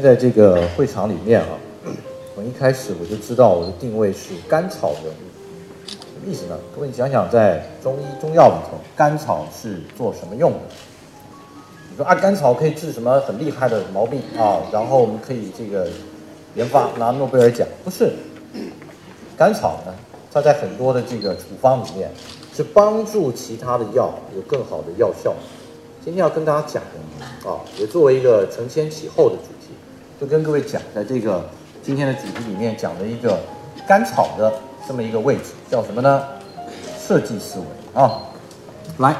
[0.00, 1.58] 在这个会场里面啊，
[2.34, 6.58] 从一开始我就知道我的定位是甘草人物，什么意思呢？
[6.74, 10.58] 各位你想想，在中医中药里头，甘草是做什么用的？
[11.90, 14.60] 你说啊，甘草可以治什么很厉害的毛病啊？
[14.72, 15.88] 然后我们可以这个
[16.54, 17.66] 研发拿诺贝尔奖？
[17.84, 18.12] 不是，
[19.36, 19.94] 甘草呢，
[20.32, 22.10] 它在很多的这个处方里面
[22.54, 25.34] 是帮助其他的药有更好的药效。
[26.02, 29.74] 今天要跟大家讲的啊，也作为一个承前启后的主题，
[30.20, 31.42] 就跟各位讲，在这个
[31.82, 33.40] 今天的主题里面讲的一个
[33.88, 34.52] 甘草的
[34.86, 36.22] 这么一个位置，叫什么呢？
[36.98, 37.64] 设计思维
[38.02, 38.20] 啊。
[38.98, 39.16] 来，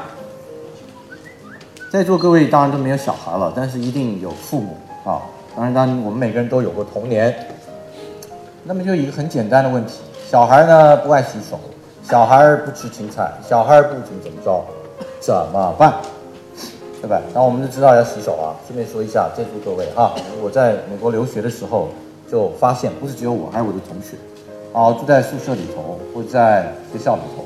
[1.91, 5.23] 在座各位当然都没有小孩了，但是一定有父母啊。
[5.55, 7.47] 当然，当然我们每个人都有过童年。
[8.63, 11.59] 那么就一个很简单的问题：小孩呢不爱洗手，
[12.03, 14.63] 小孩不吃青菜，小孩不怎么怎么着，
[15.19, 15.95] 怎么办？
[17.01, 17.19] 对吧？
[17.33, 18.53] 然后我们就知道要洗手啊。
[18.67, 20.13] 顺便说一下，借助各位哈，
[20.43, 21.89] 我在美国留学的时候
[22.31, 24.15] 就发现，不是只有我，还有我的同学，
[24.71, 27.43] 啊，住在宿舍里头或在学校里头。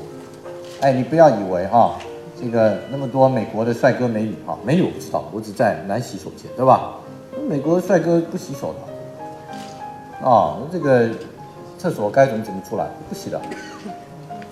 [0.82, 1.94] 哎，你不要以为哈，
[2.38, 6.92] 这个那么多美国的帅哥美女哈，没有我不知道，我只在男洗手间，对吧？
[7.48, 11.08] 美国帅哥不洗手的，啊，这个
[11.78, 13.40] 厕所该怎么怎么出来，不洗的，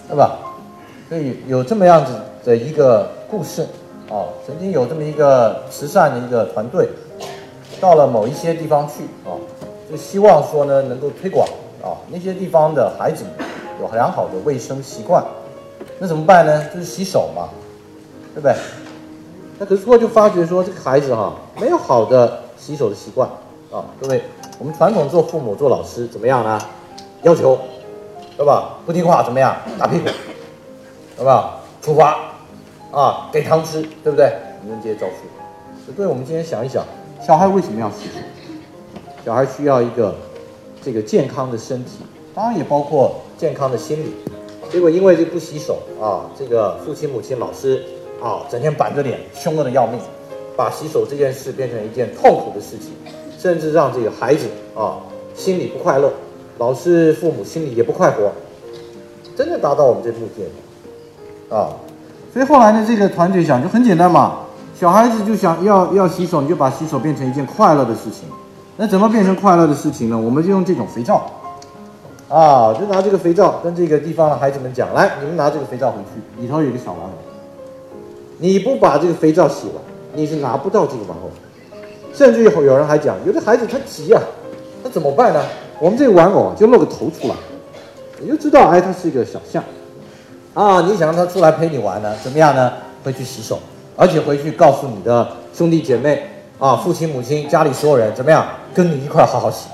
[0.08, 0.38] 对吧？
[1.10, 3.66] 所以有这么样子的一个故事
[4.10, 6.88] 啊，曾经有这么一个慈善的一个团队，
[7.80, 9.32] 到了某一些地方去啊，
[9.90, 11.46] 就希望说呢能够推广
[11.82, 13.24] 啊那些地方的孩子
[13.80, 15.24] 有良好的卫生习惯，
[15.98, 16.68] 那怎么办呢？
[16.72, 17.48] 就是洗手嘛，
[18.34, 18.54] 对不对？
[19.58, 23.28] 那可是后就发觉说这个孩子哈、没有好的洗手的习惯
[23.70, 24.22] 啊，各位，
[24.58, 26.60] 我们传统做父母做老师怎么样呢？
[27.22, 27.58] 要求，
[28.36, 28.78] 对吧？
[28.84, 29.56] 不听话怎么样？
[29.78, 30.08] 打屁股，
[31.16, 31.60] 对吧？
[31.80, 32.18] 处罚，
[32.94, 34.32] 啊，给糖吃，对不对？
[34.62, 35.92] 你们这些招数。
[35.92, 36.84] 所以，我们今天想一想，
[37.20, 38.20] 小孩为什么要洗手？
[39.24, 40.14] 小孩需要一个
[40.80, 41.98] 这个健康的身体，
[42.34, 44.14] 当然也包括健康的心理。
[44.70, 47.82] 结果因为这不洗手啊，这个父亲、母亲、老师
[48.22, 49.98] 啊，整天板着脸，凶恶的要命，
[50.56, 52.92] 把洗手这件事变成一件痛苦的事情，
[53.38, 55.00] 甚至让这个孩子啊
[55.34, 56.12] 心里不快乐，
[56.58, 58.30] 老师、父母心里也不快活，
[59.36, 61.74] 真正达到我们这目的啊。
[62.34, 64.38] 所以后来呢，这个团队想就很简单嘛，
[64.76, 68.28] 小孩子就想要要洗手，你就把洗手变成一件快乐的事情。
[68.76, 70.18] 那怎么变成快乐的事情呢？
[70.18, 71.30] 我们就用这种肥皂，
[72.28, 77.12] 啊，就拿这个肥皂跟这个地方的孩子们讲，来，你们拿这个肥皂回去，里头有个小玩偶，
[78.38, 79.76] 你不把这个肥皂洗完，
[80.12, 81.30] 你是拿不到这个玩偶。
[82.12, 84.20] 甚至有有人还讲，有的孩子他急啊，
[84.82, 85.40] 那怎么办呢？
[85.78, 87.34] 我们这个玩偶，就露个头出来，
[88.20, 89.62] 你就知道，哎，它是一个小象。
[90.54, 92.14] 啊，你想让他出来陪你玩呢？
[92.22, 92.72] 怎么样呢？
[93.02, 93.58] 回去洗手，
[93.96, 96.22] 而且回去告诉你的兄弟姐妹
[96.60, 98.46] 啊、父亲母亲、家里所有人，怎么样？
[98.72, 99.66] 跟你一块好好洗，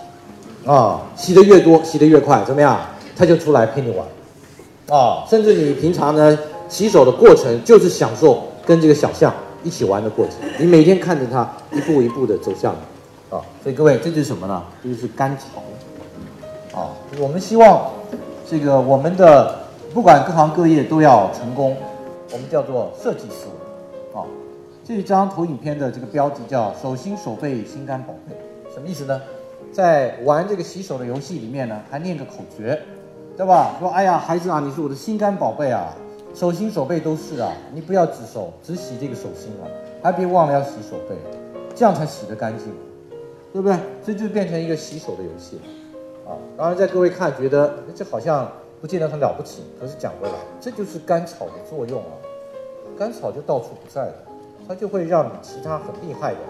[0.65, 2.81] 啊，洗得越多，洗得越快，怎么样？
[3.15, 6.39] 他就出来陪你玩，啊，甚至你平常呢
[6.71, 10.37] 洗手的过程，就是享受跟这个小象一起玩的过程。
[10.59, 14.63] 你每天看着它一步一步的走向你，啊，所以各位，这就是什么呢？
[14.83, 17.83] 这就是甘草，啊，我们希望
[18.51, 19.61] 这个我们的。
[19.93, 21.77] 不管各行各业都要成功，
[22.33, 24.25] 我们叫做设计思维啊。
[24.85, 28.37] 这一张投影片的这个标题叫“手心手背心肝宝贝”，
[28.73, 29.21] 什么意思呢？
[29.73, 32.81] 在玩这个洗手的游戏里面呢，还念个口诀，
[33.37, 33.75] 对吧？
[33.81, 35.93] 说哎呀，孩子啊，你是我的心肝宝贝啊，
[36.35, 39.67] 手心手背都是啊，你不要只手只洗这个手心啊，
[40.05, 41.17] 还别忘了要洗手背，
[41.75, 42.69] 这样才洗得干净，
[43.53, 43.77] 对不对？
[44.07, 46.39] 这就变成一个洗手的游戏了啊。
[46.57, 48.49] 当然，在各位看，觉得这好像。
[48.81, 52.13] 不见得很了不起，可是讲回来，这就是甘草的作用啊。
[52.99, 54.15] 甘草就到处不在了，
[54.67, 56.41] 它就会让你其他很厉害的，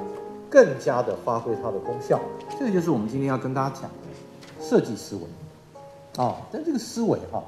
[0.49, 2.21] 更加的发挥它的功效。
[2.59, 6.37] 这个就是我们今天要跟大家讲的设计思维啊。
[6.53, 7.43] 但这个思维哈，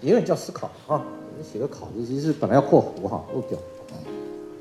[0.00, 1.02] 也有人叫思考啊。
[1.02, 3.58] 我们写个考字，其实本来要括弧哈，漏掉。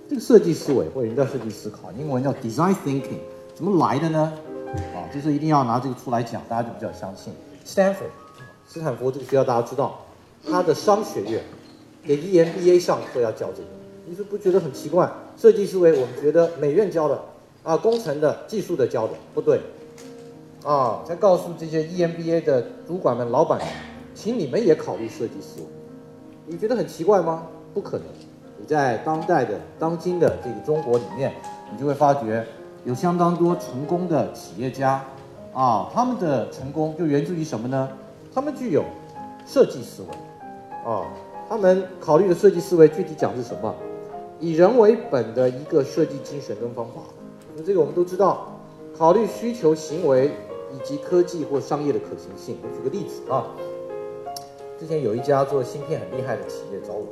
[0.09, 3.19] 这个设计思维或者人叫设计思考，英文叫 design thinking，
[3.53, 4.31] 怎么来的呢？
[4.95, 7.33] 啊，就是一定要拿这个出来讲，大家就比较相信。
[7.65, 8.11] Stanford，
[8.67, 9.97] 斯坦福这个学校大家知道，
[10.45, 11.41] 它的商学院
[12.03, 13.69] 给 EMBA 上课要教这个，
[14.05, 15.09] 你是不觉得很奇怪？
[15.37, 17.17] 设计思维我们觉得美院教的，
[17.63, 19.61] 啊，工程的、技术的教的不对，
[20.65, 23.61] 啊，再告诉这些 EMBA 的主管们、老板，
[24.13, 25.67] 请你们也考虑设计思维。
[26.45, 27.47] 你觉得很奇怪吗？
[27.73, 28.05] 不可能。
[28.59, 31.33] 你在当代的、当今的这个中国里面，
[31.71, 32.45] 你就会发觉
[32.83, 35.05] 有相当多成功的企业家，
[35.53, 37.87] 啊，他们的成功就源自于什么呢？
[38.37, 38.83] 他们具有
[39.47, 40.09] 设计思维，
[40.87, 41.11] 啊，
[41.49, 43.73] 他们考虑的设计思维具体讲是什么？
[44.39, 47.01] 以人为本的一个设计精神跟方法。
[47.55, 48.59] 那这个我们都知道，
[48.95, 50.29] 考虑需求、行为
[50.71, 52.59] 以及科技或商业的可行性。
[52.61, 53.47] 我举个例子啊，
[54.79, 57.07] 之前有一家做芯片很厉害的企业找我。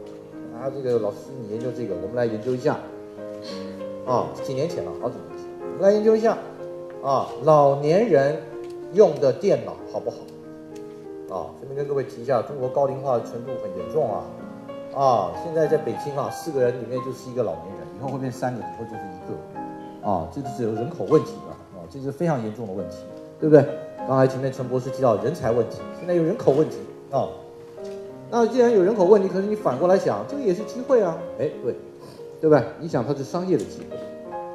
[0.56, 2.78] 啊，这个老师，你研究这个，我们来研究一下。
[4.06, 6.38] 啊，几年前了，好几年前，我们来研究一下。
[7.04, 8.44] 啊，老年人
[8.94, 10.18] 用的电脑好不好？
[11.30, 14.24] 啊，顺便跟各位提一下，中国高龄化的程度很严重啊。
[14.96, 20.10] 啊，现在在北京啊，四个人里面就是一个老年人，以后会变三个，以后就是一个。
[20.10, 21.80] 啊，这就是有人口问题了。
[21.80, 22.98] 啊，这是非常严重的问题，
[23.40, 23.66] 对不对？
[24.08, 26.78] 刚才前面陈博士提到人才问题，现在有人口问题
[27.12, 27.28] 啊。
[28.30, 31.18] 那既然有人口问题，可是你反过来想，这个也是机会啊！
[31.40, 31.76] 哎，对，
[32.40, 32.64] 对不对？
[32.80, 33.98] 你想它是商业的机会，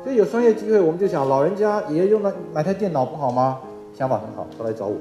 [0.05, 3.61] 所以有商业机会，我们就想老人家爷爷用来买台电脑不好吗？
[3.93, 4.97] 想法很好，他来找我。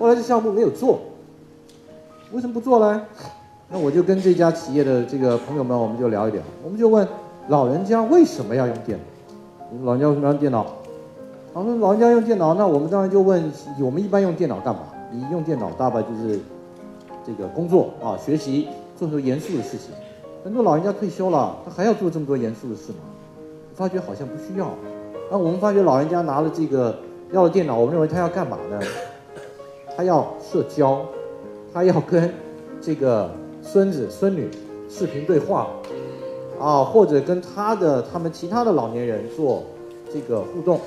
[0.00, 0.98] 后来这项目没有做，
[2.32, 3.02] 为什么不做呢？
[3.68, 7.06] 那我就跟这家企业的这个朋友们，我们就聊一聊，我们就问
[7.46, 9.84] 老人家为什么要用电脑？
[9.84, 10.66] 老人家为什么要用电脑？
[11.54, 14.80] 他说老人家用电脑，那我们当然就问，我们一般用电脑干嘛？
[15.12, 16.40] 你用电脑大概就是。
[17.22, 18.66] 这个工作啊，学习
[18.98, 19.90] 做很多严肃的事情，
[20.42, 22.98] 很多老人家退休了，他还要做这么多严肃的事吗？
[23.74, 24.70] 发觉好像不需要。
[25.30, 26.98] 那我们发觉老人家拿了这个
[27.30, 28.80] 要了电脑，我们认为他要干嘛呢？
[30.00, 31.02] 他要社交，
[31.74, 32.32] 他要跟
[32.80, 33.30] 这个
[33.60, 34.48] 孙子孙女
[34.88, 35.68] 视频对话，
[36.58, 39.62] 啊，或者跟他的他们其他的老年人做
[40.10, 40.80] 这个互动。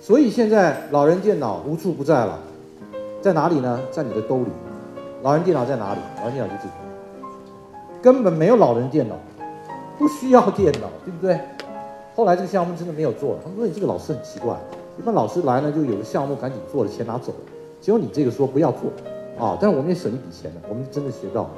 [0.00, 2.38] 所以现在老人电脑无处不在了，
[3.20, 3.78] 在哪里呢？
[3.90, 4.46] 在你的兜里。
[5.22, 6.00] 老人电脑在哪里？
[6.20, 6.72] 老人电脑就这个，
[8.00, 9.16] 根本没有老人电脑，
[9.98, 11.38] 不需要电脑，对不对？
[12.16, 13.40] 后来这个项目真的没有做了。
[13.44, 14.56] 他们说你这个老师很奇怪，
[14.98, 17.38] 一般老师来呢就有个项目赶紧做了，钱拿走了。
[17.80, 18.90] 结果你这个说不要做，
[19.38, 21.50] 啊，但是我们也省一笔钱了，我们真的学到了。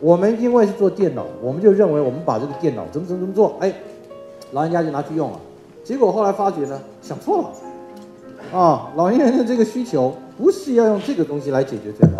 [0.00, 3.72] 我们因为是做电脑，我们就认为我们把这个电脑怎么怎么怎么做，哎，
[4.50, 5.38] 老人家就拿去用了。
[5.84, 12.14] 结果后来发觉呢，想错了，啊，老年人的这个需求不是要用这个东西来解决最好。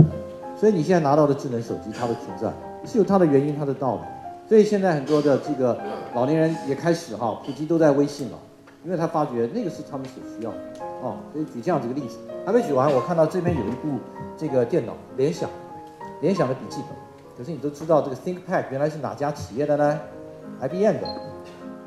[0.57, 2.53] 所以你现在拿到的智能手机，它的存在
[2.87, 4.01] 是有它的原因、它的道理。
[4.49, 5.77] 所以现在很多的这个
[6.15, 8.39] 老年人也开始哈普及都在微信了，
[8.85, 10.92] 因为他发觉那个是他们所需要的。
[11.03, 12.17] 哦，所以举这样几个例子，
[12.47, 13.99] 还没举完，我看到这边有一部
[14.39, 15.51] 这个电脑，联想，
[16.21, 16.97] 联想的笔记本。
[17.37, 20.01] 可是你都知道这个 ThinkPad 原来是哪家企业的呢
[20.61, 21.09] ？IBM 的，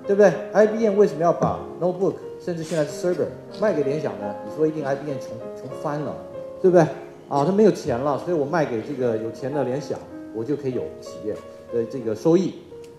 [0.06, 3.27] 对不对？IBM 为什么要把 Notebook 甚至现在是 Server
[3.62, 4.35] 卖给联想呢？
[4.44, 6.13] 你说一定 IBM 穷穷翻了，
[6.61, 6.85] 对不对？
[7.29, 9.97] 啊，他没有钱了，所以我卖给这个有钱的联想，
[10.33, 11.33] 我就可以有企业
[11.73, 12.56] 的这个收益，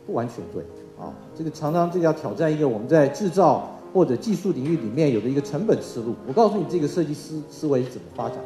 [0.07, 0.63] 不完全对
[0.99, 1.13] 啊。
[1.35, 6.15] 这个常常这个要挑战一个我们在制造或者技术领域里面有的一个成本思路。
[6.29, 8.37] 我告诉你，这个设计思思维是怎么发展？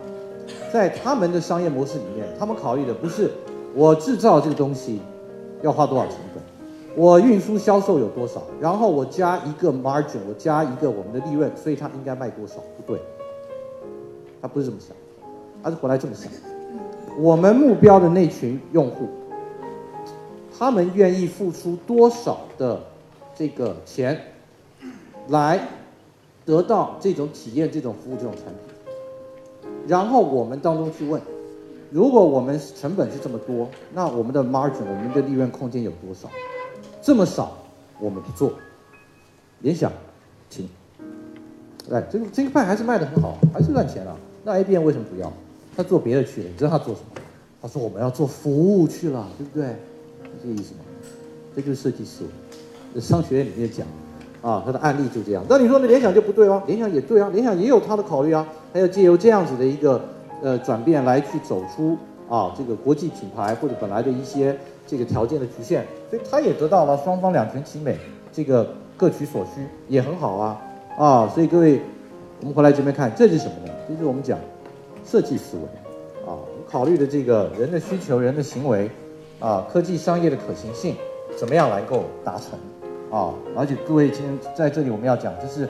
[0.73, 3.33] 在他们的商业模式里面，他们考虑的不是
[3.75, 5.01] 我制造这个东西
[5.61, 6.41] 要花多少成本，
[6.95, 12.59] 我运输销售有多少，然后我加一个 margin，我加一个我们的利润，所以它应该卖多少？
[12.77, 13.01] 不对，
[14.41, 14.97] 他不是这么想。
[15.65, 16.31] 他是回来这么想，
[17.19, 19.09] 我们目标的那群用户，
[20.57, 22.81] 他们愿意付出多少的
[23.35, 24.17] 这个钱，
[25.31, 25.61] 来
[26.45, 28.55] 得到这种体验、这种服务、这种产品？
[29.87, 31.21] 然后我们当中去问，
[31.91, 36.29] 如果我们成本是这么多，那我们的 margin、我们的利润空间有多少？
[37.01, 37.57] 这么少，
[37.99, 38.53] 我们不做。
[39.61, 39.93] 联想，
[40.49, 40.69] 请，
[41.89, 44.17] 来，这个这个派还是卖的很好，还是赚钱了。
[44.45, 45.33] 那 A B M 为什么不要？
[45.77, 47.21] 他做别的去了，你知道他做什么？
[47.63, 49.69] 他说我们要做服务去了，对不对？
[49.69, 50.81] 是这个意思吗？
[51.55, 52.25] 这就是设计师。
[53.01, 53.87] 商学院里面讲，
[54.43, 55.45] 啊，他的案例就这样。
[55.49, 56.63] 那你说那联想就不对哦？
[56.67, 58.47] 联想也对啊，联想也有他的考虑啊。
[58.73, 60.01] 他要借由这样子的一个
[60.43, 61.97] 呃转变来去走出
[62.29, 64.57] 啊这个国际品牌或者本来的一些
[64.87, 67.97] 这个条件的局限，所以他也得到了双方两全其美，
[68.33, 68.67] 这个
[68.97, 70.61] 各取所需也很好啊
[70.99, 71.29] 啊！
[71.35, 71.81] 所以各位，
[72.41, 73.73] 我们回来这边看，这是什么呢？
[73.89, 74.39] 这是我们讲。
[75.03, 76.39] 设计思维，啊，
[76.71, 78.89] 考虑的这个人的需求、人的行为，
[79.41, 80.95] 啊，科技商业的可行性，
[81.37, 82.57] 怎么样来够达成？
[83.11, 85.69] 啊，而且各位今天在这里我们要讲，就是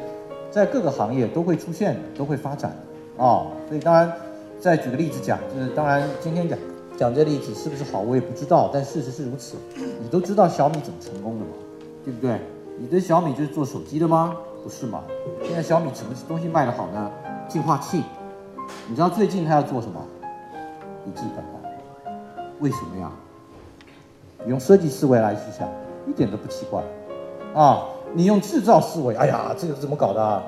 [0.50, 3.46] 在各个行业都会出现，都会发展的啊。
[3.68, 4.12] 所以当然，
[4.58, 6.58] 再举个例子讲，就是当然今天讲
[6.98, 9.56] 讲这例子是不是好，我也不知道，但事实是如此。
[10.02, 11.52] 你都知道小米怎么成功的嘛，
[12.04, 12.38] 对不对？
[12.78, 14.36] 你的小米就是做手机的吗？
[14.62, 15.02] 不是嘛？
[15.42, 17.10] 现在小米什么东西卖得好呢？
[17.48, 18.02] 净化器。
[18.86, 19.98] 你知道最近他要做什么？
[21.04, 21.78] 笔记本了。
[22.60, 23.10] 为什么呀？
[24.46, 25.66] 用设计思维来去想，
[26.06, 26.82] 一点都不奇怪。
[27.54, 30.42] 啊，你用制造思维，哎呀，这个怎么搞的啊？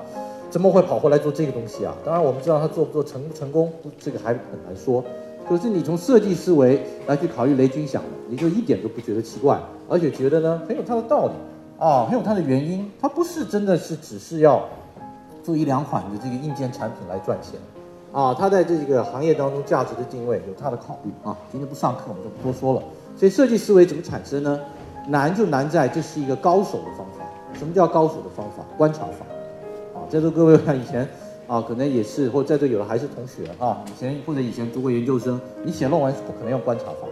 [0.49, 1.93] 怎么会跑回来做这个东西啊？
[2.05, 5.03] 当然我们知道他做不做成不成功，这个还很难说。
[5.49, 11.33] 可是你从设计思维来去考虑雷军想的，你就一点都不觉得奇怪，而且觉得呢很有他的道理
[11.83, 12.89] 啊，很有他的原因。
[13.01, 14.63] 他不是真的是只是要
[15.43, 17.59] 做一两款的这个硬件产品来赚钱
[18.13, 21.35] 啊，他在这个行业当中价值的定位有他的考虑啊。
[21.51, 22.83] 今天不上课，我们就不多说了。
[23.17, 24.59] 所以设计思维怎么产生呢？
[25.07, 27.25] 难就难在这是一个高手的方法。
[27.53, 28.63] 什么叫高手的方法？
[28.77, 29.25] 观察法
[29.93, 31.07] 啊，在座各位看以前。
[31.45, 37.05] 啊，可能也是，或在座有的还是同学啊，以前或者以前读过研究生，你写论文是不可能用观察法，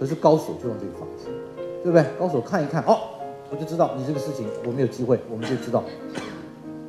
[0.00, 1.30] 可是高手就用这个方式，
[1.84, 2.04] 对不对？
[2.18, 2.98] 高手看一看，哦，
[3.48, 5.84] 我就知道你这个事情我们有机会，我们就知道，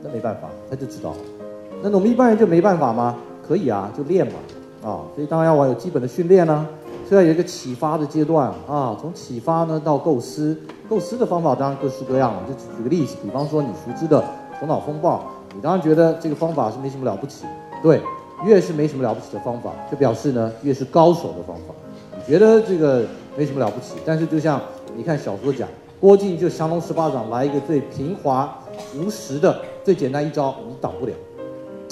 [0.02, 1.14] 那没办法，他就知道。
[1.84, 3.16] 那我们一般人就没办法吗？
[3.48, 4.34] 可以啊，就练嘛，
[4.82, 6.68] 啊，所以当然要玩有基本的训练呢，
[7.16, 10.58] 以要有一个启发的阶段啊，从启发呢到构思，
[10.90, 14.24] 构思的方法当然各式各样了，就举个例子，比方说你熟知的
[14.60, 15.24] 头脑风暴。
[15.56, 17.46] 你当然觉得这个方法是没什么了不起，
[17.82, 18.00] 对，
[18.46, 21.74] 越是没什么了不起的方法，就表示呢越是高手的方法。
[22.16, 24.62] 你觉得这个没什么了不起，但是就像
[24.96, 25.68] 你看小说讲，
[26.00, 28.54] 郭靖就降龙十八掌来一个最平滑
[28.96, 31.14] 无实的最简单一招，你挡不了，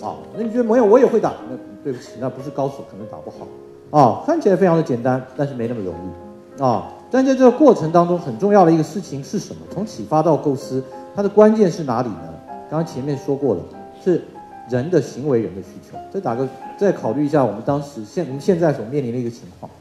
[0.08, 3.48] 啊，那你觉得没有我也会打，那对不起，那不是高手可能打不好，
[3.92, 9.62] 啊，看起来非常的简单，但是没那么容易，啊，但在这个过程当中很重要的一个事情是什么？
[9.72, 10.84] 从启发到构思，
[11.16, 12.34] 它的关键是哪里呢？
[12.70, 13.62] 刚刚前面说过了，
[14.04, 14.22] 是
[14.70, 15.98] 人的行为，人的需求。
[16.12, 19.72] 再打个，再考虑一下我们当时现我们现在所面临的一个情况。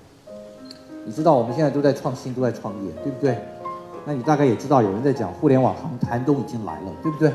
[1.04, 3.36] 你知道我们现在都在创新，都在创业，对不对？
[4.06, 7.28] 那你大概也知道有人在讲互联网航谈都已经来了，对不对？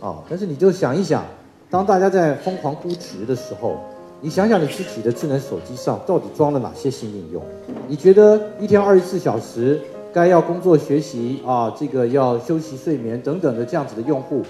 [0.00, 1.24] 啊，但是你就想一想，
[1.70, 3.76] 当大家在疯狂估值的时候，
[4.24, 7.42] 你想想你自己的智能手机上到底装了哪些新应用？
[7.88, 9.80] 你觉得一天二十四小时
[10.12, 14.42] 该要工作学习啊，这个要休息睡眠等等的这样子的用户？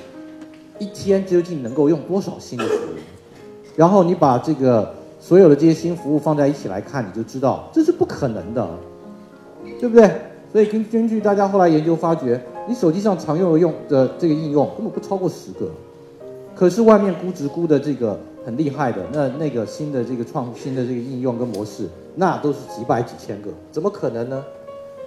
[0.78, 2.96] 一天究竟能够用多少新的服务？
[3.74, 8.68] 然后你把这个所有的这些新服务放在一起来看，你就知道这是不可能的，
[9.80, 10.10] 对不对？
[10.52, 12.38] 所以根根据大家后来研究发觉，
[12.68, 15.70] 你手机上常用的用的这个应用根本不超过十个，
[16.54, 24.44] 可是外面估值估的这个很厉害的，那那个新的这个创新的这个应用跟模式，那都是几百几千个，怎么可能呢？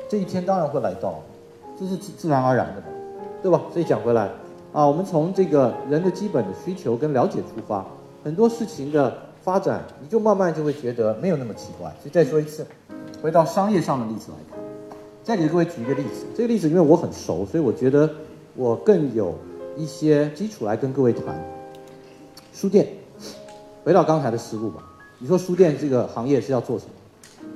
[0.08, 1.22] 这一天当然会来到，
[1.80, 2.88] 这是自自然而然的嘛，
[3.42, 3.62] 对吧？
[3.74, 4.30] 所以讲回来。
[4.72, 7.86] 啊，我们从这个人的基本的需求跟了解出发，
[8.24, 11.90] 很多事情的发展，你就慢慢就会觉得没有那么奇怪。
[12.02, 12.68] 所以再说一次，
[13.22, 14.60] 回到商业上的例子来看，
[15.24, 16.26] 再给各位举一个例子。
[16.36, 18.10] 这个例子因为我很熟，所以我觉得
[18.56, 19.34] 我更有
[19.78, 21.42] 一些基础来跟各位谈。
[22.52, 22.88] 书店，
[23.86, 24.82] 回到刚才的思路吧。
[25.20, 26.92] 你说书店这个行业是要做什么？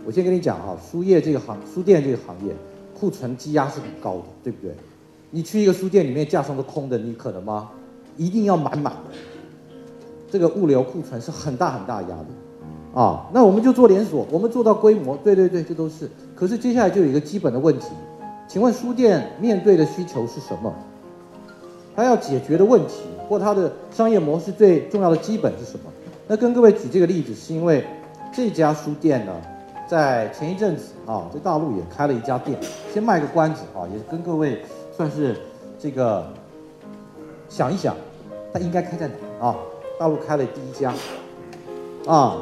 [0.05, 2.53] 我先跟你讲啊，书业这个行，书店这个行业
[2.97, 4.71] 库存积压是很高的，对不对？
[5.31, 7.71] 你去一个书店里面，架上都空的，你可能吗？
[8.15, 9.15] 一定要满满的。
[10.29, 13.27] 这个物流库存是很大很大压力啊。
[13.33, 16.07] 那我们就做连锁，我们做到规模，对对对，这都是。
[16.35, 17.87] 可是接下来就有一个基本的问题，
[18.47, 20.71] 请问书店面对的需求是什么？
[21.95, 25.91] 他要解决的问题，或他的商业模式最重要的基本是什么？
[26.31, 27.83] 那跟各位举这个例子，是因为
[28.31, 29.33] 这家书店呢，
[29.89, 32.55] 在前一阵子啊，在大陆也开了一家店。
[32.93, 34.61] 先卖个关子啊，也跟各位。
[34.95, 35.35] 算是
[35.79, 36.27] 这个
[37.47, 37.95] 想一想，
[38.53, 39.13] 它应该开在哪
[39.47, 39.55] 啊？
[39.97, 40.93] 大陆开了第一家
[42.05, 42.37] 啊。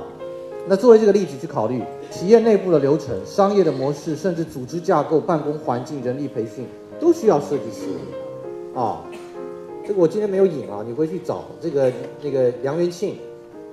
[0.68, 6.68] 那作为这个例子去考虑，企业内部的流程、商业的模式，甚至组织架构、办公环境、人力培训，
[7.00, 7.88] 都需要设计师
[8.76, 9.06] 啊。
[9.88, 11.90] 这个我今天没有引啊，你回去找这个
[12.22, 13.16] 那个梁元庆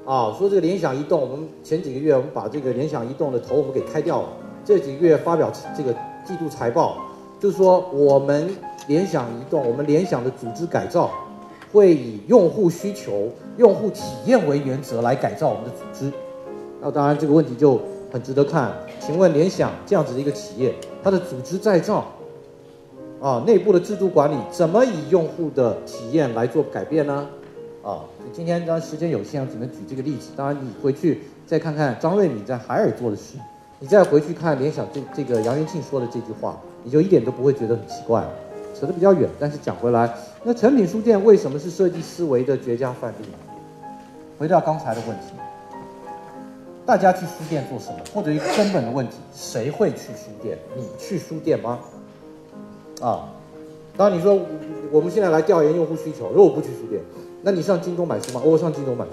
[0.05, 4.29] 啊，说这个联想移动，我们前几个月我们把这个联想移动的头我们给开掉了，
[4.65, 5.93] 这几个月发表这个
[6.25, 6.99] 季度财报。
[7.41, 8.49] 就是说，我们
[8.87, 11.11] 联想移动，我们联想的组织改造，
[11.73, 16.11] 会以用户需求、用户体验为原则来改造我们的组织。
[16.81, 17.79] 那当然，这个问题就
[18.11, 18.73] 很值得看。
[19.01, 22.05] 请问联想这样子的一个企业，它的组织再造，
[23.21, 27.27] 啊，内部的制度管理，怎么以用户的体验来做改变呢？
[27.85, 28.01] 啊，
[28.33, 30.31] 今天当然时间有限，只能举这个例子。
[30.35, 33.37] 当然，你回去再看看张瑞敏在海尔做的事，
[33.79, 36.59] 你再回去看联想这这个杨元庆说的这句话。
[36.87, 38.23] 你就一点都不会觉得很奇怪，
[38.75, 43.25] 扯扯得比较远，但是讲回来，那诚品书店为什么是设计思维的绝佳范例？
[44.39, 45.33] 回到刚才的问题，
[46.85, 47.99] 大家去书店做什么？
[48.13, 50.59] 或者一个根本的问题，谁会去书店？
[50.77, 51.79] 你去书店吗？
[53.01, 53.33] 啊，
[53.97, 54.39] 当然你说
[54.93, 57.01] 我们现在来调研用户需求，如果不去书店，
[57.47, 58.41] 那你上京东买书吗？
[58.43, 59.13] 我上京东买书，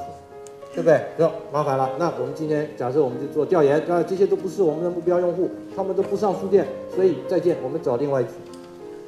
[0.73, 1.01] 对不对？
[1.17, 8.33] 说麻烦了，那我们今天假设我们就做调研，啊，这些都不是我们的目标用户，他们都不上书店，所以再见，我们找另外一群。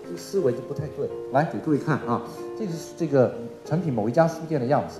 [0.05, 1.09] 这个思维就不太对。
[1.31, 2.21] 来给各位看啊，
[2.59, 4.99] 这个是这个成品某一家书店的样子。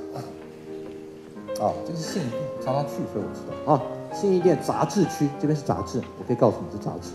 [1.62, 3.82] 啊，这个是信义店，常常去，所以我知道啊。
[4.13, 7.12] 信义店杂志区这边是杂志，我可以告诉你是杂志。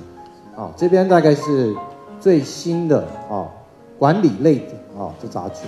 [0.61, 1.75] 啊，这边大概是
[2.21, 3.49] 最新的啊
[3.99, 5.62] 管理类的啊这杂志。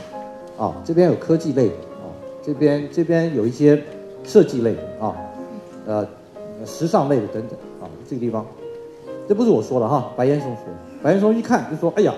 [0.60, 2.12] 啊，这边有科技类的啊，
[2.42, 3.82] 这边这边有一些
[4.22, 5.16] 设计类的啊，
[5.86, 6.06] 呃，
[6.66, 8.44] 时尚类的等等啊，这个地方，
[9.26, 10.64] 这不是我说的哈，白岩松说。
[11.02, 12.12] 白岩松一看就说：“哎呀，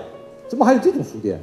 [0.49, 1.39] 怎么还有这种书店？”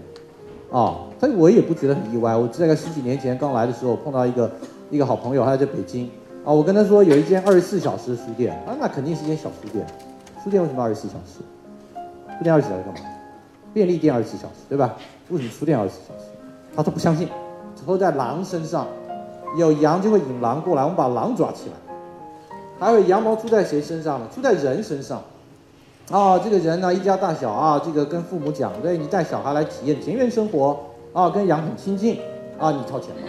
[0.71, 2.37] 啊，他我也不觉得很意外。
[2.37, 4.51] 我大概十几年前刚来的时候碰到一个
[4.91, 6.05] 一个好朋友，他在北京
[6.45, 9.87] 啊，我跟他说有一间二十四小时的书店啊，那肯定是一间小书店。
[10.45, 11.41] 书店为什么二十四小时？
[12.37, 13.09] 书店二十四小时干嘛？
[13.73, 14.95] 便利店二十四小时对吧？
[15.31, 16.30] 为什么书店二十四小时？
[16.75, 17.29] 他说不相信，
[17.85, 18.87] 说在狼身上
[19.57, 21.77] 有羊就会引狼过来，我们把狼抓起来。
[22.79, 24.27] 还有羊毛出在谁身上呢？
[24.35, 25.23] 出在人身上。
[26.11, 30.77] 啊，这个人呢，一家大小啊，这个跟父母讲，对你带小孩来体验田园生活
[31.13, 32.19] 啊，跟羊很亲近
[32.59, 33.23] 啊，你掏钱吧？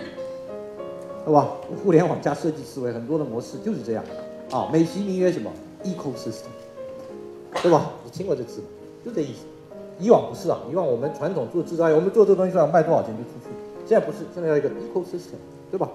[1.23, 1.47] 对吧？
[1.83, 4.03] 互联网加设计思维，很多的模式就是这样
[4.51, 4.67] 啊。
[4.73, 5.51] 美其名曰什么
[5.83, 6.49] ？ecosystem，
[7.61, 7.91] 对吧？
[8.03, 8.67] 你听过这词吗？
[9.05, 9.45] 就这意思。
[10.01, 13.55] 以往不是啊，以往我们传统做制造业，我们做这个东西出来卖多少钱就出去。
[13.85, 15.37] 现在不是，现在要一个 ecosystem，
[15.69, 15.87] 对吧？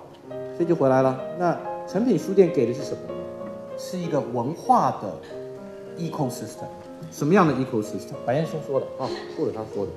[0.57, 1.21] 所以就回来了。
[1.39, 2.99] 那成品书店给的是什么？
[3.77, 5.13] 是一个文化的。
[5.99, 6.69] ecosystem，
[7.11, 8.13] 什么样的 ecosystem？
[8.27, 9.91] 白岩松说的啊，或者他说的，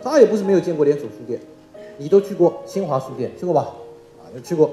[0.00, 1.40] 他也不是没有见过连锁书店，
[1.98, 3.72] 你都去过新华书店去过吧？
[4.22, 4.70] 啊，有去过，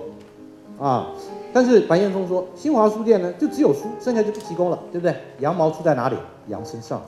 [0.78, 1.08] 啊，
[1.52, 5.16] 但是白岩松说，新华书店呢就只有书，剩下就不提供了，对不对？
[5.40, 6.16] 羊毛出在哪里？
[6.50, 7.02] 羊身上。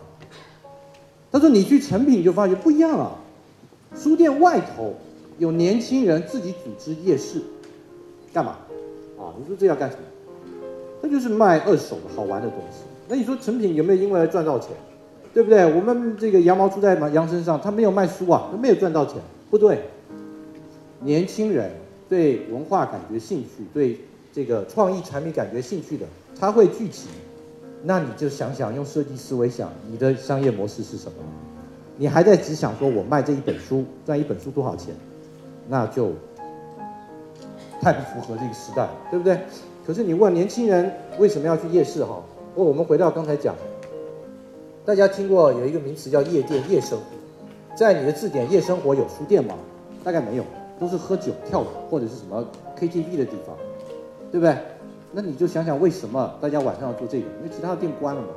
[1.32, 3.12] 他说你去成品就发觉不一样啊，
[3.96, 4.94] 书店外头
[5.38, 7.42] 有年轻人自己组织夜市，
[8.34, 8.58] 干嘛？
[9.18, 10.04] 啊，你说这要干什么？
[11.02, 12.84] 那就是卖二手的好玩的东西。
[13.08, 14.70] 那你说成品有没有因为赚到钱？
[15.34, 15.64] 对不对？
[15.74, 19.16] 我们这个羊毛出在羊身上，他没有卖书啊，他没有赚到钱，
[19.50, 19.80] 不对。
[21.00, 21.72] 年轻人
[22.10, 23.98] 对文化感觉兴趣，对
[24.34, 26.06] 这个创意产品感觉兴趣的，
[26.38, 27.08] 他会聚集。
[27.84, 31.18] 那你就想想，用设计思维想，你的商业模式是什么？
[31.98, 34.94] 你还在只想说我卖这一本书赚一本书多少钱？
[35.68, 36.12] 那就
[37.80, 39.40] 太不符合这个时代，对不对？
[39.86, 42.22] 可是你问年轻人为什么要去夜市哈？
[42.54, 43.56] 不我们回到刚才讲，
[44.86, 49.56] 大家听过有一个名词叫夜店、夜生活，在你的字典，夜生活有书店吗？
[50.04, 50.44] 大概没有，
[50.80, 52.46] 都是喝酒、跳舞或者是什么
[52.80, 53.56] KTV 的地方，
[54.32, 54.56] 对不对？
[55.14, 57.26] 那你就想想为什么大家晚上要做这个？
[57.40, 58.28] 因为其他的店关了嘛，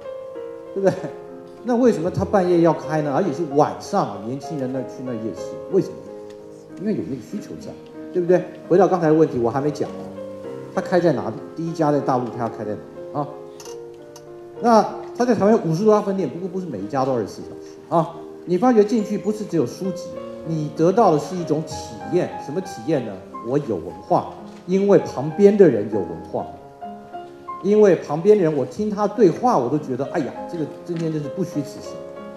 [0.75, 0.95] 对不对？
[1.65, 3.13] 那为什么他半夜要开呢？
[3.15, 5.95] 而且是晚上，年轻人那去那夜市，为什么？
[6.81, 7.71] 因为有那个需求在，
[8.13, 8.43] 对不对？
[8.69, 9.89] 回到刚才的问题，我还没讲。
[10.75, 11.37] 他开在哪里？
[11.55, 12.73] 第一家在大陆，他要开在
[13.13, 13.29] 哪啊？
[14.61, 14.83] 那
[15.17, 18.17] 他在台湾五十多家分店，不过不是每一家都二十四小时啊。
[18.45, 20.09] 你发觉进去不是只有书籍，
[20.49, 21.75] 你得到的是一种体
[22.13, 22.29] 验。
[22.45, 23.13] 什么体验呢？
[23.47, 24.35] 我有文化，
[24.67, 26.45] 因为旁边的人有文化，
[27.65, 31.91] 因为旁边人我听他对话，我都觉得哎呀，这个今天真是不虚此行，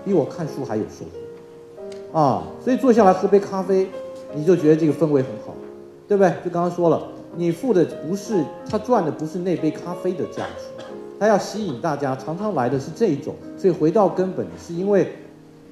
[0.04, 2.44] 比我看书还有收获啊。
[2.64, 3.88] 所以坐下来喝杯咖啡，
[4.34, 5.54] 你就觉得这个氛围很好，
[6.08, 6.34] 对不对？
[6.44, 7.10] 就刚刚说了。
[7.36, 10.66] 你付的不是他赚的不是那杯咖啡的价值，
[11.20, 15.08] 他要吸引大家常常来的是这一种，所以回到根本是因为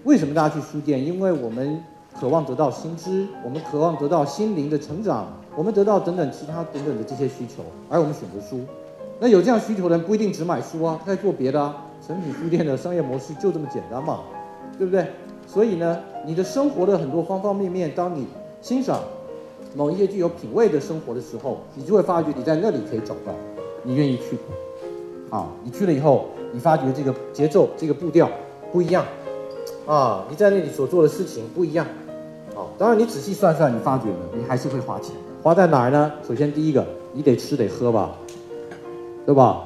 [0.03, 1.03] 为什么大家去书店？
[1.03, 1.81] 因为我们
[2.19, 8.59] 渴望得到新知，我们渴望得到心灵的成长，我们得到等等其他等等的这些需求，而我们选择书。
[9.19, 11.85] 那有这样需求的人不一定只买书啊，他在做别的啊。
[12.05, 14.19] 成品书店的商业模式就这么简单嘛，
[14.77, 15.07] 对不对？
[15.47, 18.27] 所以呢，你的生活的很多方方面面，当你
[18.61, 18.99] 欣赏。
[19.75, 23.33] 某一些具有品味的生活的时候，你就会发觉你在那里可以找到，
[23.83, 24.37] 你愿意去，
[25.29, 28.29] 啊，你去了以后，你发觉这个节奏、这个步调
[28.71, 29.03] 不一样，
[29.85, 31.85] 啊，你在那里所做的事情不一样，
[32.55, 36.09] 啊，当然你仔细算算，你发觉了，你还是会花钱，花在哪儿呢？
[36.25, 38.15] 首先第一个，你得吃得喝吧，
[39.25, 39.63] 对吧？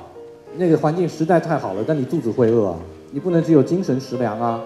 [0.56, 2.76] 那个环境实在太好了，但你肚子会饿啊，
[3.12, 4.60] 你不能只有精神食粮啊。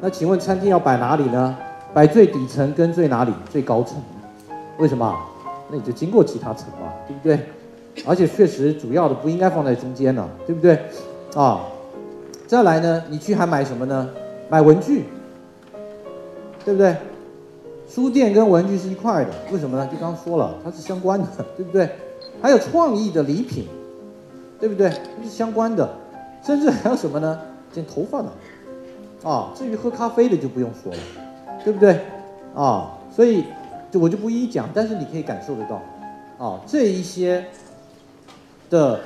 [0.00, 1.56] 那请问餐厅要摆哪里呢？
[1.94, 3.32] 摆最底层跟最哪里？
[3.50, 3.96] 最高层。
[4.78, 5.16] 为什么？
[5.70, 7.46] 那你就经过其他层嘛，对不对？
[8.06, 10.78] 而且确实主要的不应该放在中间呢，对不对？
[11.34, 11.60] 啊，
[12.46, 14.08] 再来呢，你去还买什么呢？
[14.48, 15.04] 买文具，
[16.64, 16.96] 对不对？
[17.86, 19.86] 书店跟文具是一块的，为什么呢？
[19.86, 21.88] 就刚刚说了，它是相关的，对不对？
[22.40, 23.66] 还有创意的礼品，
[24.62, 24.88] 对不对？
[25.24, 25.92] 是相关的，
[26.40, 27.36] 甚至还有什么呢？
[27.72, 30.98] 剪头发的，啊，至于喝咖啡的就不用说了，
[31.64, 31.98] 对不对？
[32.54, 33.42] 啊，所以
[33.90, 35.82] 就我就不一一讲，但是你可以感受得到，
[36.38, 37.44] 啊，这一些
[38.70, 39.00] 的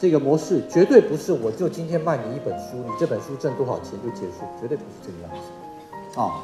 [0.00, 6.42] 这个模式绝对不是我就今天卖你一本书，你这本书挣多少钱就结束，绝对不是这个样子，啊。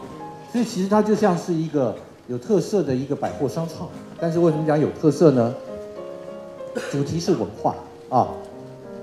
[0.53, 1.97] 所以其实它就像是一个
[2.29, 3.89] 有特色的一个百货商场，
[4.21, 5.53] 但是为什么讲有特色呢？
[6.93, 7.75] 主题是文化
[8.09, 8.29] 啊，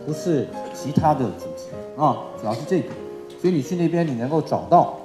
[0.06, 2.90] 不是其他的主题啊，主要是这个。
[3.42, 5.00] 所以你去那边，你能够找到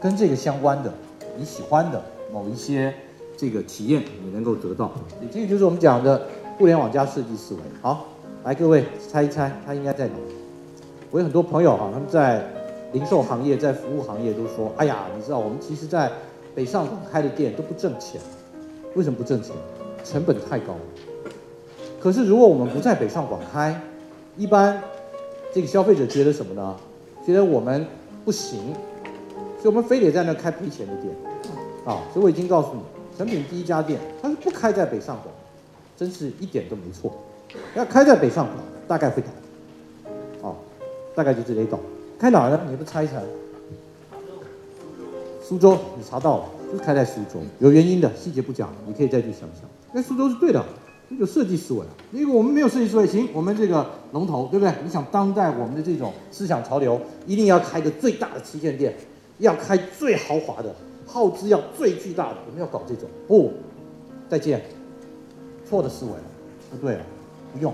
[0.00, 0.92] 跟这个相关的
[1.38, 2.02] 你喜欢的
[2.32, 2.92] 某一些
[3.36, 4.90] 这个体验，你能够得到。
[5.32, 6.26] 这个就是我们讲的
[6.58, 7.60] 互联网加设计思维。
[7.80, 8.06] 好，
[8.44, 10.14] 来各位猜一猜，它应该在哪？
[11.10, 12.44] 我有很多朋友哈，他们在。
[12.92, 16.10] 零售行业在服务行业都说：“哎呀，你知道我们其实，在
[16.54, 18.18] 北上广开的店都不挣钱，
[18.94, 19.52] 为什么不挣钱？
[20.04, 20.80] 成本太高了。
[22.00, 23.78] 可是如果我们不在北上广开，
[24.36, 24.82] 一般
[25.52, 26.76] 这个消费者觉得什么呢？
[27.24, 27.86] 觉得我们
[28.24, 28.72] 不行，
[29.60, 31.14] 所以我们非得在那开赔钱的店
[31.84, 32.02] 啊。
[32.12, 32.80] 所以我已经告诉你，
[33.16, 35.34] 成品第一家店，它是不开在北上广，
[35.96, 37.12] 真是一点都没错。
[37.74, 40.54] 要开在北上广，大概会倒，啊，
[41.14, 41.78] 大概就这里倒。”
[42.18, 42.60] 开哪呢？
[42.70, 43.22] 你不猜一猜？
[45.42, 49.68] 苏州，你查到了，就是开在苏州，有原因的，细节不讲，你可以再去想想。
[49.92, 50.64] 那苏州是对的，
[51.10, 51.80] 有设计思维。
[52.12, 54.74] 因为我们没有设计思维，行，我们这个龙头，对不对？
[54.84, 58.94] 你想当代我们的这种思想潮流，一定要开个最大的旗舰店，
[59.38, 60.74] 要开最豪华的，
[61.06, 63.08] 耗资要最巨大的，我们要搞这种。
[63.26, 63.52] 不，
[64.28, 64.62] 再见，
[65.68, 66.24] 错的思维了，
[66.70, 67.00] 不对了，
[67.52, 67.72] 不用。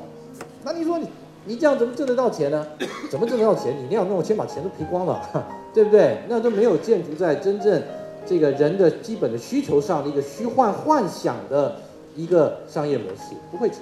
[0.65, 1.07] 那你说你？
[1.45, 2.65] 你这样怎么挣得到钱呢？
[3.11, 3.75] 怎么挣得到钱？
[3.77, 5.21] 你那样弄，先把钱都赔光了，
[5.75, 6.19] 对不对？
[6.29, 7.83] 那都没有建筑在真正
[8.25, 11.81] 这个人的基本的需求上的一个虚幻幻想的
[12.17, 13.79] 一个商业模式，不会成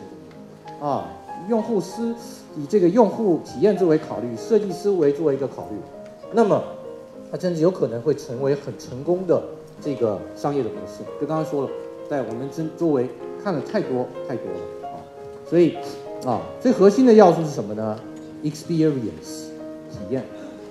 [0.79, 1.07] 功啊！
[1.49, 2.15] 用户思
[2.57, 5.77] 以这个用户体验作为考虑，设计思维作为一个考虑，
[6.33, 6.63] 那么
[7.31, 9.43] 它甚至有可能会成为很成功的
[9.81, 11.03] 这个商业的模式。
[11.21, 11.71] 就刚刚说了，
[12.09, 13.09] 在我们真周围
[13.43, 14.97] 看了太多太多了啊，
[15.49, 15.77] 所以。
[16.27, 17.99] 啊，最核心的要素是什么呢
[18.45, 19.49] ？Experience，
[19.91, 20.23] 体验。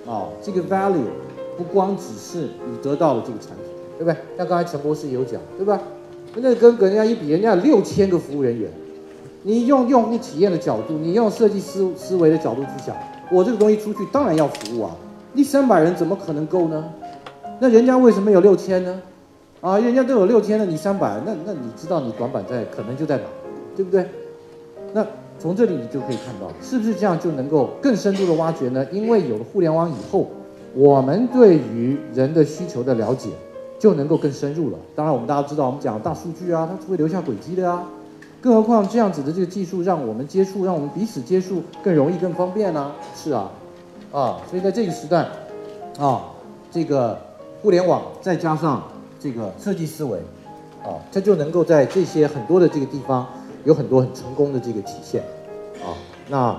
[0.06, 1.08] 啊，这个 value
[1.56, 3.66] 不光只是你得到了这个产品，
[3.98, 4.16] 对不对？
[4.38, 5.80] 像刚才陈博士有讲，对吧？
[6.34, 8.70] 那跟跟人家一比，人家有六千个服务人员，
[9.42, 12.96] 你用用户体验的角度，你用设计思思维的角度去想，
[13.30, 14.96] 我这个东西出去当然要服务啊。
[15.32, 16.84] 你三百人怎么可能够呢？
[17.58, 19.02] 那人家为什么有六千呢？
[19.60, 23.24] 啊，人家都有六千了，你三百，那那你知道你短板在可能就在哪，
[23.76, 24.06] 对不对？
[24.92, 25.06] 那。
[25.42, 28.86] 从这里你就可以看到，是不是这样就能够更深度的挖掘呢？
[28.92, 30.28] 因为有了互联网以后，
[30.74, 33.30] 我们对于人的需求的了解
[33.80, 34.78] 就能够更深入了。
[34.94, 37.84] 当然，我们大家知道，我们讲大数据啊，它是会留下轨迹的啊。
[38.40, 42.92] 更何况这样子的这个技术，让我们接触，让我们彼此接触更容易、更方便呢？
[43.16, 43.50] 是啊，
[44.12, 45.26] 啊，所以在这个时代，
[45.98, 46.26] 啊，
[46.70, 47.18] 这个
[47.60, 48.82] 互联网再加上
[49.18, 50.18] 这个设计思维，
[50.84, 53.26] 啊，它就能够在这些很多的这个地方。
[53.66, 55.22] 有很多很成功的这个体现，
[55.84, 55.92] 啊，
[56.30, 56.58] 那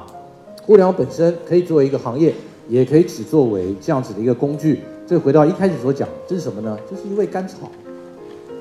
[0.64, 2.32] 互联网本身可以作为一个行业，
[2.70, 4.84] 也可以只作为这样子的一个工具。
[5.12, 6.80] 这回到一开始所讲，这是什么呢？
[6.90, 7.70] 这是一味甘草，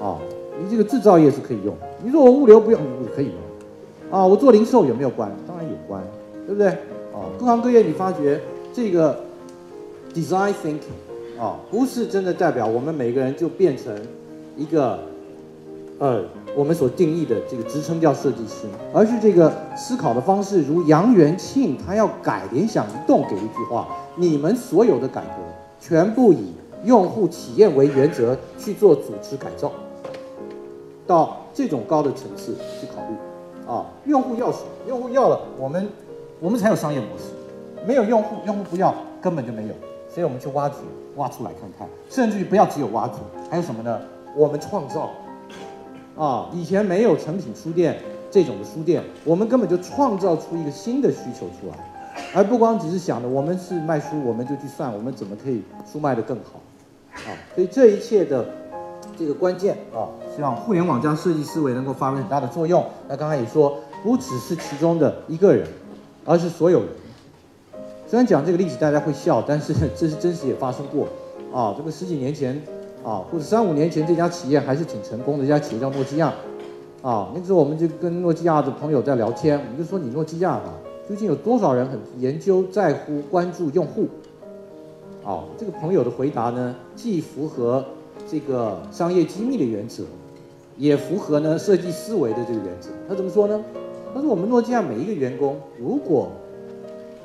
[0.04, 0.18] 啊，
[0.60, 3.34] 你这个制造业是可以用，你说我物流不用，也可以用，
[4.10, 5.30] 啊，我做零售有没有关？
[5.46, 6.02] 当然有关，
[6.48, 6.70] 对不对？
[7.14, 8.40] 啊，各行各业你发觉
[8.72, 9.16] 这个
[10.12, 13.94] design thinking，啊，不是真的代表我们每个人就变成
[14.56, 14.98] 一个，
[16.00, 16.24] 呃。
[16.56, 23.86] 我们所定义的这个职称叫设计师，而是这个思考的方式，如杨元庆他要改联想移动给一句话：
[24.16, 25.36] 你们所有的改革
[25.80, 26.52] 全部以
[26.84, 29.72] 用户体验为原则去做组织改造，
[31.06, 34.64] 到这种高的层次去考虑啊，用户要什么？
[34.86, 35.88] 用户要了，我们
[36.38, 37.24] 我们才有商业模式，
[37.86, 39.74] 没有用户，用户不要，根本就没有。
[40.08, 40.76] 所以我们去挖掘，
[41.16, 43.14] 挖出来看看，甚至于不要只有挖掘，
[43.48, 44.00] 还有什么呢？
[44.36, 45.10] 我们创造。
[46.16, 47.98] 啊，以前没有成品书店
[48.30, 51.99] 这种的书店，我们根本就创造出一个新的需求出来，
[52.34, 56.60] 而不光只是想着我们是卖书，我们就去算我们怎么可以书卖得更好，
[57.14, 58.44] 啊，所以这一切的
[59.18, 62.84] 这个关键啊，希望互联网加设计思维能够发挥很大的作用。
[63.08, 65.66] 那刚才也说，不只是其中的一个人，
[66.24, 66.88] 而是所有人。
[68.06, 71.06] 虽然讲这个例子大家会笑，但是这是真实也发生过，
[71.52, 72.60] 啊，这个十几年前。
[73.02, 76.30] 啊，或者三五年前这家企业还是挺成功的，这家企业叫诺基亚，
[77.00, 80.74] 啊，那时候我们就跟诺基亚的朋友在聊天，我们就说你诺基亚啊，
[81.10, 84.06] 究竟有多少人很研究、在乎、关注用户？
[85.24, 87.84] 哦，这个朋友的回答呢，既符合
[88.28, 90.04] 这个商业机密的原则，
[90.76, 92.90] 也符合呢设计思维的这个原则。
[93.08, 93.60] 他怎么说呢？
[94.14, 96.28] 他说我们诺基亚每一个员工，如果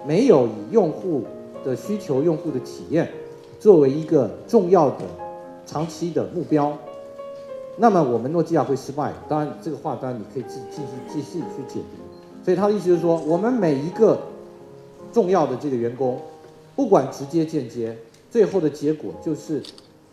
[0.04, 1.22] 没有以用户
[1.64, 3.08] 的需求、用户的体验
[3.60, 5.06] 作为一个重要的
[5.68, 6.76] 长期的目标，
[7.78, 9.14] 那么我们诺基亚会失败。
[9.30, 12.25] 当然，这个话当然你可以继继续继续去解读。
[12.46, 14.20] 所以他的意思就是说，我们每一个
[15.12, 16.20] 重要的这个员工，
[16.76, 17.98] 不管直接间接，
[18.30, 19.64] 最后的结果就是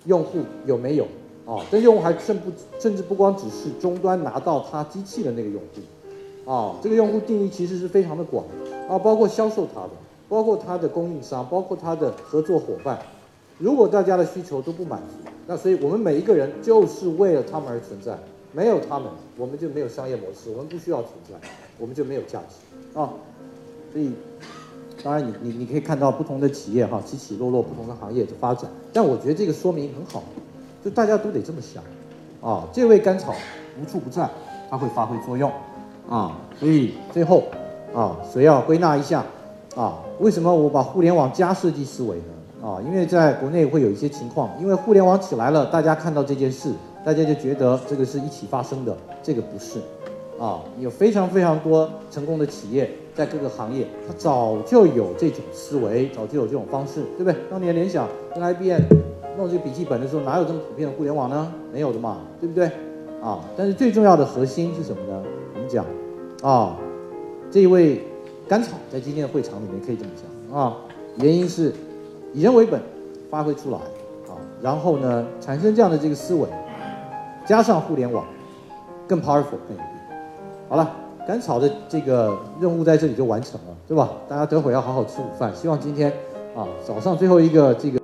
[0.07, 1.05] 用户有没有
[1.45, 1.61] 啊？
[1.71, 8.47] 这用户还甚不甚至不光只是终端拿到他机器的那个用户啊，这个用户定义其实是非常的广
[8.88, 9.90] 啊，包括销售他的，
[10.27, 12.99] 包括他的供应商，包括他的合作伙伴。
[13.59, 18.18] 如果大家的需求都不满足，那所以我们每一个人就是为了他们而存在，
[18.53, 21.49] 没有他们，我们就没有商业模式，我们不需要存在。
[21.79, 23.11] 我们就没有价值啊，
[23.93, 24.12] 所以
[25.03, 30.23] 当然你你你可以看到不同的企业哈起起落落，不同的行业的发展，但我觉得这个说明很好，
[30.85, 31.83] 就大家都得这么想
[32.41, 33.35] 啊，这位甘草
[33.81, 34.29] 无处不在，
[34.71, 35.51] 它会发挥作用
[36.09, 37.45] 啊，所以最后
[37.93, 39.25] 啊，谁要归纳一下
[39.75, 39.99] 啊？
[40.21, 42.69] 为什么我把互联网加设计思维呢？
[42.69, 46.71] 啊，因为在国内会有一些情况，因为互联网起来了，大家看到这件事，
[47.05, 49.81] 大家就觉得这个是一起发生的，这个不是。
[50.41, 57.37] 啊，有非常非常多成功的企业在各个行业，它早就有这种思维，早就有这种方式，对不对？
[57.49, 58.81] 当年联想跟 IBM
[59.37, 61.53] 弄这个笔记本的时候，哪有这么普遍的互联网呢？
[61.73, 62.67] 没有的嘛，对不对？
[63.23, 65.23] 啊，但是最重要的核心是什么呢？
[65.55, 65.85] 我们讲，
[66.43, 66.77] 啊，
[67.49, 68.03] 这一位
[68.49, 70.77] 甘草在今天的会场里面可以这么讲啊，
[71.19, 71.73] 原因是
[72.35, 72.81] 以人为本，
[73.31, 73.77] 发挥出来
[74.27, 76.49] 啊，然后呢，产生这样的这个思维，
[77.46, 78.24] 加上互联网，
[79.09, 79.83] 更 powerful 更有。
[80.68, 80.90] 好了，
[81.26, 84.11] 甘草的这个任务在这里就完成了，对吧？
[84.28, 85.55] 大家等会要好好吃午饭。
[85.55, 86.11] 希望今天
[86.57, 88.00] 啊早上最后一个这个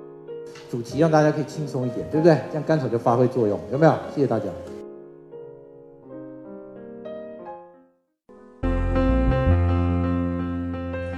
[0.69, 2.37] 主题让大家可以轻松一点，对不对？
[2.49, 3.93] 这样甘草就发挥作用，有没有？
[4.13, 4.45] 谢谢大家。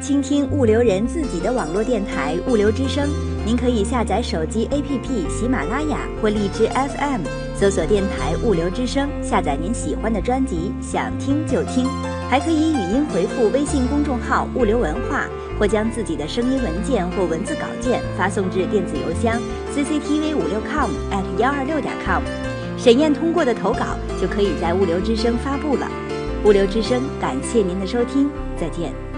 [0.01, 3.07] 倾听物流人自己的网络电台——物流之声，
[3.45, 7.40] 您可以下载手机 APP 喜马拉雅或荔枝 FM。
[7.62, 11.86] 搜索电台物流之声，下载您喜欢的专辑，想听就听。
[12.28, 15.28] 还可以语音回复微信公众号“物流文化”，
[15.60, 19.39] 或将自己的声音文件或文字稿件发送至电子邮箱
[19.76, 22.24] cctv 五六 com at 幺二六点 com。
[22.80, 25.88] 审验通过的投稿就可以在物流之声发布了。
[26.43, 28.28] 物流之声，感谢您的收听，
[28.60, 29.11] 再见。